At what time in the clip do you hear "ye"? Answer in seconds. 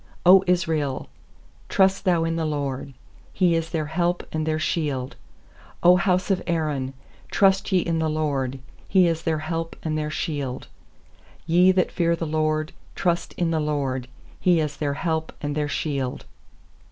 7.71-7.81